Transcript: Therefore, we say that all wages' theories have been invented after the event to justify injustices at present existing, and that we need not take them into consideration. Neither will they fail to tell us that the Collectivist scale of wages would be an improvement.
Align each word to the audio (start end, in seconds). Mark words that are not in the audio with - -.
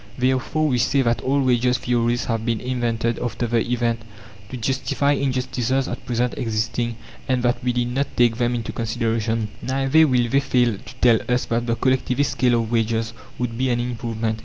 Therefore, 0.17 0.67
we 0.69 0.79
say 0.79 1.03
that 1.03 1.21
all 1.21 1.41
wages' 1.43 1.77
theories 1.77 2.25
have 2.25 2.43
been 2.43 2.59
invented 2.59 3.19
after 3.19 3.45
the 3.45 3.59
event 3.71 4.01
to 4.49 4.57
justify 4.57 5.11
injustices 5.11 5.87
at 5.87 6.03
present 6.07 6.33
existing, 6.39 6.95
and 7.27 7.43
that 7.43 7.63
we 7.63 7.71
need 7.71 7.93
not 7.93 8.07
take 8.17 8.37
them 8.37 8.55
into 8.55 8.71
consideration. 8.71 9.49
Neither 9.61 10.07
will 10.07 10.27
they 10.27 10.39
fail 10.39 10.79
to 10.79 10.95
tell 11.01 11.19
us 11.31 11.45
that 11.45 11.67
the 11.67 11.75
Collectivist 11.75 12.31
scale 12.31 12.55
of 12.59 12.71
wages 12.71 13.13
would 13.37 13.55
be 13.59 13.69
an 13.69 13.79
improvement. 13.79 14.39